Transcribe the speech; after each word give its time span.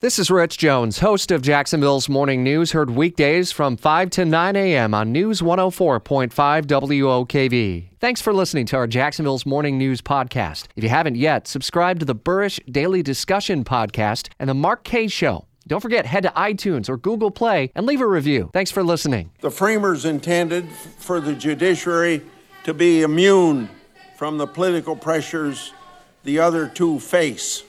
This 0.00 0.18
is 0.18 0.30
Rich 0.30 0.58
Jones, 0.58 0.98
host 0.98 1.30
of 1.30 1.40
Jacksonville's 1.40 2.10
Morning 2.10 2.42
News, 2.44 2.72
heard 2.72 2.90
weekdays 2.90 3.50
from 3.52 3.76
5 3.78 4.10
to 4.10 4.24
9 4.26 4.54
a.m. 4.56 4.92
on 4.92 5.12
News 5.12 5.40
104.5 5.40 6.30
WOKV. 6.66 7.88
Thanks 8.00 8.20
for 8.20 8.34
listening 8.34 8.66
to 8.66 8.76
our 8.76 8.86
Jacksonville's 8.86 9.46
Morning 9.46 9.78
News 9.78 10.02
podcast. 10.02 10.66
If 10.76 10.82
you 10.84 10.90
haven't 10.90 11.14
yet, 11.16 11.48
subscribe 11.48 12.00
to 12.00 12.04
the 12.04 12.14
Burrish 12.14 12.60
Daily 12.70 13.02
Discussion 13.02 13.64
podcast 13.64 14.28
and 14.38 14.50
the 14.50 14.54
Mark 14.54 14.84
Kaye 14.84 15.06
Show. 15.08 15.46
Don't 15.66 15.80
forget, 15.80 16.04
head 16.04 16.24
to 16.24 16.30
iTunes 16.30 16.90
or 16.90 16.98
Google 16.98 17.30
Play 17.30 17.70
and 17.74 17.86
leave 17.86 18.02
a 18.02 18.06
review. 18.06 18.50
Thanks 18.52 18.70
for 18.70 18.82
listening. 18.82 19.30
The 19.40 19.50
framers 19.50 20.04
intended 20.04 20.68
for 20.98 21.18
the 21.18 21.34
judiciary 21.34 22.20
to 22.64 22.74
be 22.74 23.00
immune 23.00 23.70
from 24.18 24.36
the 24.36 24.46
political 24.46 24.96
pressures 24.96 25.72
the 26.24 26.40
other 26.40 26.68
two 26.68 27.00
face. 27.00 27.62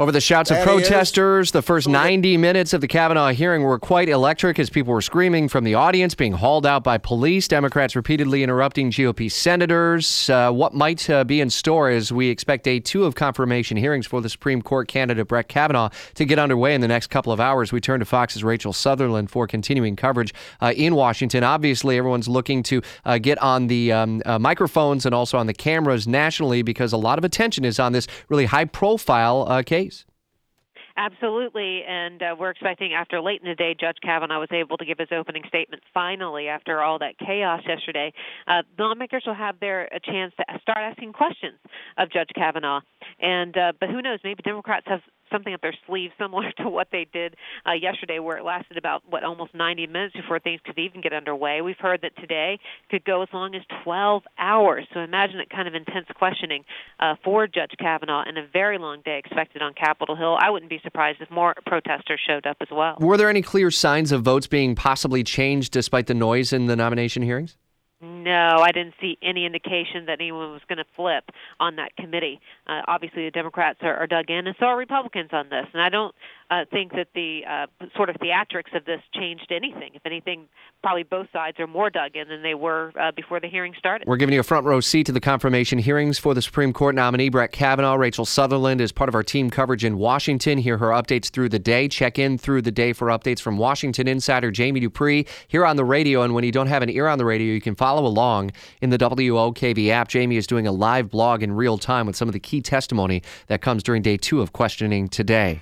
Over 0.00 0.12
the 0.12 0.20
shouts 0.22 0.48
That 0.48 0.66
of 0.66 0.80
is- 0.80 0.88
protesters, 0.88 1.50
the 1.50 1.60
first 1.60 1.86
90 1.86 2.38
minutes 2.38 2.72
of 2.72 2.80
the 2.80 2.88
Kavanaugh 2.88 3.32
hearing 3.32 3.62
were 3.64 3.78
quite 3.78 4.08
electric 4.08 4.58
as 4.58 4.70
people 4.70 4.94
were 4.94 5.02
screaming 5.02 5.46
from 5.46 5.62
the 5.62 5.74
audience, 5.74 6.14
being 6.14 6.32
hauled 6.32 6.64
out 6.64 6.82
by 6.82 6.96
police, 6.96 7.46
Democrats 7.46 7.94
repeatedly 7.94 8.42
interrupting 8.42 8.90
GOP 8.90 9.30
senators. 9.30 10.30
Uh, 10.30 10.50
what 10.52 10.72
might 10.72 11.10
uh, 11.10 11.22
be 11.24 11.42
in 11.42 11.50
store 11.50 11.90
as 11.90 12.10
we 12.10 12.30
expect 12.30 12.64
day 12.64 12.80
two 12.80 13.04
of 13.04 13.14
confirmation 13.14 13.76
hearings 13.76 14.06
for 14.06 14.22
the 14.22 14.30
Supreme 14.30 14.62
Court 14.62 14.88
candidate 14.88 15.28
Brett 15.28 15.48
Kavanaugh 15.48 15.90
to 16.14 16.24
get 16.24 16.38
underway 16.38 16.74
in 16.74 16.80
the 16.80 16.88
next 16.88 17.08
couple 17.08 17.30
of 17.30 17.38
hours. 17.38 17.70
We 17.70 17.82
turn 17.82 18.00
to 18.00 18.06
Fox's 18.06 18.42
Rachel 18.42 18.72
Sutherland 18.72 19.30
for 19.30 19.46
continuing 19.46 19.96
coverage 19.96 20.32
uh, 20.62 20.72
in 20.74 20.94
Washington. 20.94 21.44
Obviously, 21.44 21.98
everyone's 21.98 22.26
looking 22.26 22.62
to 22.62 22.80
uh, 23.04 23.18
get 23.18 23.36
on 23.42 23.66
the 23.66 23.92
um, 23.92 24.22
uh, 24.24 24.38
microphones 24.38 25.04
and 25.04 25.14
also 25.14 25.36
on 25.36 25.46
the 25.46 25.52
cameras 25.52 26.08
nationally 26.08 26.62
because 26.62 26.94
a 26.94 26.96
lot 26.96 27.18
of 27.18 27.24
attention 27.26 27.66
is 27.66 27.78
on 27.78 27.92
this 27.92 28.06
really 28.30 28.46
high 28.46 28.64
profile 28.64 29.44
uh, 29.46 29.62
case. 29.62 29.89
Absolutely, 31.00 31.82
and 31.88 32.22
uh, 32.22 32.36
we're 32.38 32.50
expecting 32.50 32.92
after 32.92 33.22
late 33.22 33.40
in 33.42 33.48
the 33.48 33.54
day, 33.54 33.74
Judge 33.78 33.96
Kavanaugh 34.02 34.38
was 34.38 34.50
able 34.52 34.76
to 34.76 34.84
give 34.84 34.98
his 34.98 35.08
opening 35.10 35.42
statement 35.48 35.82
finally 35.94 36.48
after 36.48 36.82
all 36.82 36.98
that 36.98 37.16
chaos 37.18 37.62
yesterday. 37.66 38.12
Uh, 38.46 38.60
lawmakers 38.78 39.22
will 39.26 39.32
have 39.32 39.58
their 39.60 39.86
a 39.86 39.98
chance 39.98 40.34
to 40.36 40.44
start 40.60 40.76
asking 40.76 41.14
questions 41.14 41.58
of 41.96 42.12
Judge 42.12 42.28
Kavanaugh, 42.34 42.80
and 43.18 43.56
uh, 43.56 43.72
but 43.78 43.90
who 43.90 44.02
knows? 44.02 44.20
Maybe 44.24 44.42
Democrats 44.42 44.86
have 44.88 45.00
something 45.30 45.54
up 45.54 45.60
their 45.60 45.74
sleeve 45.86 46.10
similar 46.18 46.50
to 46.58 46.68
what 46.68 46.88
they 46.92 47.06
did 47.12 47.36
uh, 47.66 47.72
yesterday, 47.72 48.18
where 48.18 48.38
it 48.38 48.44
lasted 48.44 48.76
about 48.76 49.02
what 49.08 49.24
almost 49.24 49.54
90 49.54 49.86
minutes 49.86 50.14
before 50.14 50.38
things 50.38 50.60
could 50.64 50.78
even 50.78 51.00
get 51.00 51.12
underway. 51.12 51.60
We've 51.60 51.78
heard 51.78 52.02
that 52.02 52.16
today 52.16 52.58
could 52.90 53.04
go 53.04 53.22
as 53.22 53.28
long 53.32 53.54
as 53.54 53.62
12 53.84 54.22
hours. 54.38 54.86
So 54.92 55.00
imagine 55.00 55.38
that 55.38 55.50
kind 55.50 55.68
of 55.68 55.74
intense 55.74 56.06
questioning 56.14 56.64
uh, 56.98 57.14
for 57.24 57.46
Judge 57.46 57.72
Kavanaugh 57.78 58.24
and 58.26 58.38
a 58.38 58.46
very 58.46 58.78
long 58.78 59.02
day 59.04 59.18
expected 59.18 59.62
on 59.62 59.74
Capitol 59.74 60.16
Hill. 60.16 60.36
I 60.40 60.50
wouldn't 60.50 60.70
be 60.70 60.80
surprised 60.82 61.20
if 61.20 61.30
more 61.30 61.54
protesters 61.66 62.20
showed 62.26 62.46
up 62.46 62.56
as 62.60 62.68
well. 62.70 62.96
Were 63.00 63.16
there 63.16 63.30
any 63.30 63.42
clear 63.42 63.70
signs 63.70 64.12
of 64.12 64.22
votes 64.22 64.46
being 64.46 64.74
possibly 64.74 65.22
changed 65.22 65.72
despite 65.72 66.06
the 66.06 66.14
noise 66.14 66.52
in 66.52 66.66
the 66.66 66.76
nomination 66.76 67.22
hearings? 67.22 67.56
No, 68.22 68.56
I 68.60 68.72
didn't 68.72 68.94
see 69.00 69.16
any 69.22 69.46
indication 69.46 70.06
that 70.06 70.20
anyone 70.20 70.52
was 70.52 70.60
going 70.68 70.78
to 70.78 70.84
flip 70.96 71.24
on 71.58 71.76
that 71.76 71.96
committee. 71.96 72.40
Uh, 72.66 72.82
obviously, 72.86 73.24
the 73.24 73.30
Democrats 73.30 73.78
are, 73.82 73.96
are 73.96 74.06
dug 74.06 74.28
in, 74.28 74.46
and 74.46 74.56
so 74.58 74.66
are 74.66 74.76
Republicans 74.76 75.30
on 75.32 75.48
this. 75.48 75.66
And 75.72 75.80
I 75.80 75.88
don't 75.88 76.14
uh, 76.50 76.64
think 76.70 76.92
that 76.92 77.08
the 77.14 77.42
uh, 77.48 77.66
sort 77.96 78.10
of 78.10 78.16
theatrics 78.16 78.74
of 78.74 78.84
this 78.84 79.00
changed 79.14 79.52
anything. 79.52 79.92
If 79.94 80.04
anything, 80.04 80.48
probably 80.82 81.04
both 81.04 81.28
sides 81.32 81.60
are 81.60 81.66
more 81.68 81.90
dug 81.90 82.16
in 82.16 82.28
than 82.28 82.42
they 82.42 82.54
were 82.54 82.92
uh, 83.00 83.12
before 83.12 83.38
the 83.38 83.48
hearing 83.48 83.72
started. 83.78 84.08
We're 84.08 84.16
giving 84.16 84.34
you 84.34 84.40
a 84.40 84.44
front 84.44 84.66
row 84.66 84.80
seat 84.80 85.06
to 85.06 85.12
the 85.12 85.20
confirmation 85.20 85.78
hearings 85.78 86.18
for 86.18 86.34
the 86.34 86.42
Supreme 86.42 86.72
Court 86.72 86.96
nominee 86.96 87.28
Brett 87.28 87.52
Kavanaugh. 87.52 87.94
Rachel 87.94 88.26
Sutherland 88.26 88.80
is 88.80 88.90
part 88.90 89.08
of 89.08 89.14
our 89.14 89.22
team 89.22 89.48
coverage 89.48 89.84
in 89.84 89.96
Washington. 89.96 90.58
Hear 90.58 90.78
her 90.78 90.88
updates 90.88 91.30
through 91.30 91.50
the 91.50 91.60
day. 91.60 91.86
Check 91.86 92.18
in 92.18 92.36
through 92.36 92.62
the 92.62 92.72
day 92.72 92.92
for 92.92 93.08
updates 93.08 93.40
from 93.40 93.56
Washington 93.56 94.08
insider 94.08 94.50
Jamie 94.50 94.80
Dupree 94.80 95.26
here 95.46 95.64
on 95.64 95.76
the 95.76 95.84
radio. 95.84 96.22
And 96.22 96.34
when 96.34 96.42
you 96.42 96.52
don't 96.52 96.66
have 96.66 96.82
an 96.82 96.90
ear 96.90 97.06
on 97.06 97.18
the 97.18 97.24
radio, 97.24 97.52
you 97.52 97.60
can 97.60 97.76
follow 97.76 98.04
along 98.04 98.50
in 98.80 98.90
the 98.90 98.98
WOKV 98.98 99.88
app. 99.90 100.08
Jamie 100.08 100.36
is 100.36 100.48
doing 100.48 100.66
a 100.66 100.72
live 100.72 101.10
blog 101.10 101.44
in 101.44 101.52
real 101.52 101.78
time 101.78 102.06
with 102.06 102.16
some 102.16 102.28
of 102.28 102.32
the 102.32 102.40
key 102.40 102.60
testimony 102.60 103.22
that 103.46 103.62
comes 103.62 103.84
during 103.84 104.02
day 104.02 104.16
two 104.16 104.40
of 104.40 104.52
questioning 104.52 105.08
today. 105.08 105.60